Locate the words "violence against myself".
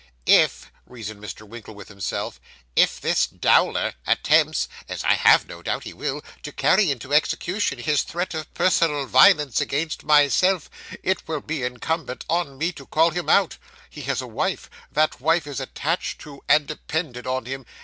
9.05-10.71